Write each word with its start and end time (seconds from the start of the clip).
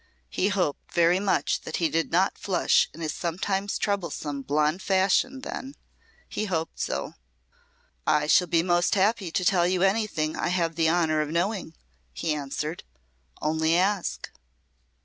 He 0.31 0.47
hoped 0.47 0.91
very 0.95 1.19
much 1.19 1.61
that 1.61 1.75
he 1.77 1.87
did 1.87 2.11
not 2.11 2.35
flush 2.39 2.89
in 2.91 3.01
his 3.01 3.13
sometimes 3.13 3.77
troublesome 3.77 4.41
blond 4.41 4.81
fashion 4.81 5.41
then. 5.41 5.75
He 6.27 6.45
hoped 6.45 6.79
so. 6.79 7.13
"I 8.07 8.25
shall 8.25 8.47
be 8.47 8.63
most 8.63 8.95
happy 8.95 9.29
to 9.29 9.45
tell 9.45 9.67
you 9.67 9.83
anything 9.83 10.35
I 10.35 10.47
have 10.47 10.73
the 10.73 10.89
honour 10.89 11.21
of 11.21 11.29
knowing," 11.29 11.75
he 12.13 12.33
answered. 12.33 12.83
"Only 13.43 13.77
ask." 13.77 14.31